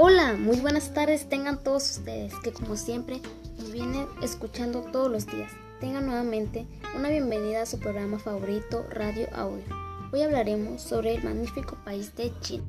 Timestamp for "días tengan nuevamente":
5.26-6.68